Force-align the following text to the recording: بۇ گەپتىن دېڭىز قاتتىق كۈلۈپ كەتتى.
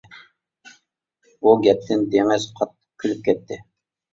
بۇ 1.47 1.53
گەپتىن 1.67 2.07
دېڭىز 2.15 2.51
قاتتىق 2.61 3.05
كۈلۈپ 3.05 3.25
كەتتى. 3.29 3.63